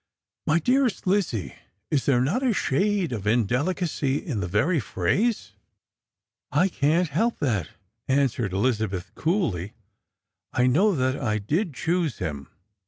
"My 0.47 0.57
dearest 0.57 1.05
Lizzie, 1.05 1.53
is 1.91 2.07
there 2.07 2.21
not 2.21 2.41
a 2.41 2.53
shade 2.53 3.11
of 3.11 3.27
indelicacy 3.27 4.17
in 4.17 4.39
the 4.39 4.47
very 4.47 4.79
ph 4.79 4.97
rase?" 4.97 5.53
"I 6.61 6.69
can't 6.69 7.09
help 7.09 7.37
that," 7.37 7.69
answered 8.07 8.51
Elizabeth 8.51 9.13
coolly;" 9.13 9.73
I 10.53 10.65
know 10.65 10.95
that 10.95 11.21
I 11.21 11.37
did 11.37 11.75
choose 11.75 12.17
him. 12.17 12.47